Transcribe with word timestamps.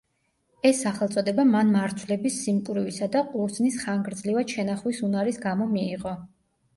ეს 0.67 0.77
სახელწოდება 0.83 1.43
მან 1.49 1.67
მარცვლების 1.73 2.37
სიმკვრივისა 2.45 3.07
და 3.15 3.21
ყურძნის 3.33 3.77
ხანგრძლივად 3.83 4.55
შენახვის 4.57 5.03
უნარის 5.09 5.39
გამო 5.45 5.69
მიიღო. 5.75 6.15